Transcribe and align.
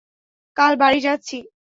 কাল 0.57 0.73
বাড়ি 0.77 0.99
যাচ্ছি। 1.01 1.37